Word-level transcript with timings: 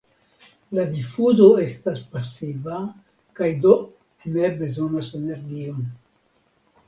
La 0.77 0.83
difuzo 0.93 1.49
estas 1.65 1.99
pasiva 2.15 2.79
kaj 3.39 3.49
do 3.65 3.73
ne 4.37 4.49
bezonas 4.63 5.11
energion. 5.21 5.85